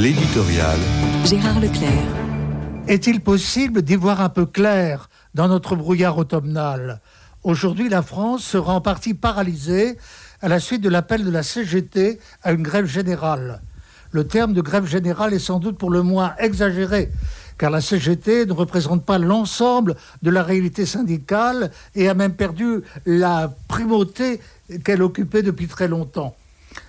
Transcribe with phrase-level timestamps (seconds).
[0.00, 0.78] L'éditorial.
[1.24, 1.90] Gérard Leclerc.
[2.86, 7.00] Est-il possible d'y voir un peu clair dans notre brouillard automnal?
[7.42, 9.98] Aujourd'hui, la France sera en partie paralysée
[10.40, 13.60] à la suite de l'appel de la CGT à une grève générale.
[14.12, 17.10] Le terme de grève générale est sans doute pour le moins exagéré,
[17.58, 22.82] car la CGT ne représente pas l'ensemble de la réalité syndicale et a même perdu
[23.04, 24.40] la primauté
[24.84, 26.36] qu'elle occupait depuis très longtemps.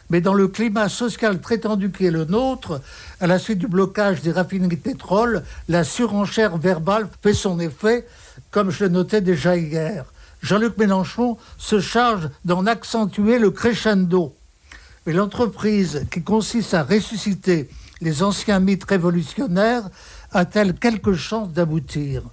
[0.10, 2.82] Mais dans le climat social très tendu qui est le nôtre,
[3.20, 8.08] à la suite du blocage des raffineries de pétrole, la surenchère verbale fait son effet,
[8.50, 10.06] comme je le notais déjà hier.
[10.42, 14.36] Jean-Luc Mélenchon se charge d'en accentuer le crescendo.
[15.06, 17.70] Mais l'entreprise qui consiste à ressusciter
[18.02, 19.90] les anciens mythes révolutionnaires
[20.32, 22.24] a-t-elle quelque chance d'aboutir?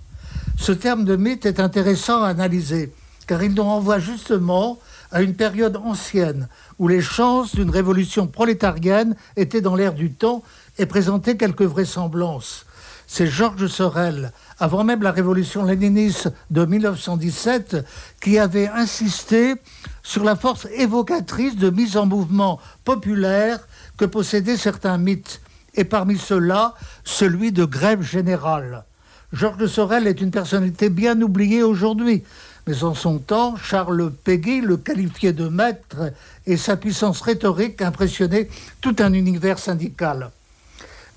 [0.59, 2.93] Ce terme de mythe est intéressant à analyser,
[3.27, 4.79] car il nous renvoie justement
[5.12, 10.42] à une période ancienne où les chances d'une révolution prolétarienne étaient dans l'air du temps
[10.78, 12.66] et présentaient quelques vraisemblances.
[13.06, 17.77] C'est Georges Sorel, avant même la révolution léniniste de 1917,
[18.20, 19.55] qui avait insisté
[20.03, 23.61] sur la force évocatrice de mise en mouvement populaire
[23.97, 25.41] que possédaient certains mythes,
[25.75, 28.84] et parmi ceux-là, celui de grève générale.
[29.32, 32.22] Georges Sorel est une personnalité bien oubliée aujourd'hui,
[32.66, 36.12] mais en son temps, Charles Péguy le qualifiait de maître
[36.46, 38.48] et sa puissance rhétorique impressionnait
[38.80, 40.30] tout un univers syndical.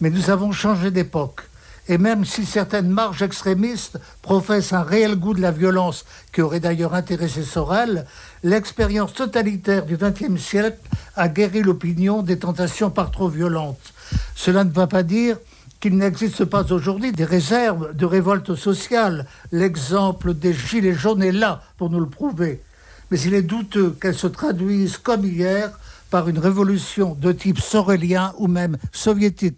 [0.02, 1.42] Mais nous avons changé d'époque.
[1.88, 6.60] Et même si certaines marges extrémistes professent un réel goût de la violence qui aurait
[6.60, 8.06] d'ailleurs intéressé Sorel,
[8.44, 10.78] l'expérience totalitaire du XXe siècle
[11.16, 13.94] a guéri l'opinion des tentations par trop violentes.
[14.36, 15.38] Cela ne va pas dire
[15.80, 19.26] qu'il n'existe pas aujourd'hui des réserves de révolte sociale.
[19.52, 22.62] L'exemple des Gilets jaunes est là pour nous le prouver.
[23.12, 25.72] Mais il est douteux qu'elles se traduisent comme hier
[26.10, 29.48] par une révolution de type sorélien ou même soviétique.